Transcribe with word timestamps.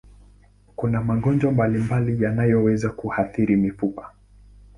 Kuna 0.75 1.01
magonjwa 1.03 1.51
mbalimbali 1.51 2.23
yanayoweza 2.23 2.89
kuathiri 2.89 3.55
mifupa. 3.55 4.11